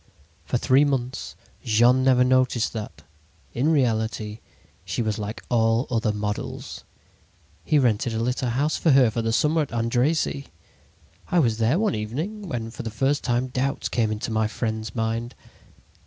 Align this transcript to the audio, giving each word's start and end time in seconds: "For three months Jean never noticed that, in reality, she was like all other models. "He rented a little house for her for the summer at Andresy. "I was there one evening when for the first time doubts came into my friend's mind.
"For 0.45 0.57
three 0.57 0.83
months 0.83 1.35
Jean 1.63 2.03
never 2.03 2.23
noticed 2.23 2.73
that, 2.73 3.03
in 3.53 3.71
reality, 3.71 4.39
she 4.83 5.03
was 5.03 5.19
like 5.19 5.43
all 5.47 5.85
other 5.91 6.11
models. 6.11 6.83
"He 7.63 7.77
rented 7.77 8.11
a 8.11 8.17
little 8.19 8.49
house 8.49 8.77
for 8.77 8.89
her 8.93 9.11
for 9.11 9.21
the 9.21 9.31
summer 9.31 9.61
at 9.61 9.71
Andresy. 9.71 10.47
"I 11.29 11.37
was 11.37 11.59
there 11.59 11.77
one 11.77 11.93
evening 11.93 12.49
when 12.49 12.71
for 12.71 12.81
the 12.81 12.89
first 12.89 13.23
time 13.23 13.49
doubts 13.49 13.89
came 13.89 14.11
into 14.11 14.31
my 14.31 14.47
friend's 14.47 14.95
mind. 14.95 15.35